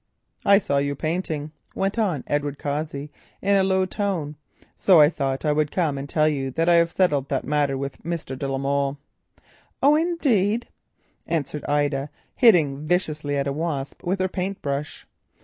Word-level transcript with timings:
"I 0.43 0.57
saw 0.57 0.79
you 0.79 0.95
painting," 0.95 1.51
went 1.75 1.99
on 1.99 2.23
Edward 2.25 2.57
Cossey 2.57 3.11
in 3.39 3.55
a 3.55 3.63
low 3.63 3.85
tone, 3.85 4.35
"so 4.75 4.99
I 4.99 5.11
thought 5.11 5.45
I 5.45 5.51
would 5.51 5.69
come 5.71 5.95
and 5.99 6.09
tell 6.09 6.27
you 6.27 6.49
that 6.49 6.67
I 6.67 6.73
have 6.73 6.91
settled 6.91 7.29
the 7.29 7.43
matter 7.43 7.77
with 7.77 8.01
Mr. 8.01 8.35
de 8.35 8.47
la 8.47 8.57
Molle." 8.57 8.97
"Oh, 9.83 9.95
indeed," 9.95 10.67
answered 11.27 11.63
Ida, 11.65 12.09
hitting 12.35 12.83
viciously 12.83 13.37
at 13.37 13.45
a 13.45 13.53
wasp 13.53 14.01
with 14.03 14.19
her 14.19 14.27
paint 14.27 14.63
brush. 14.63 15.05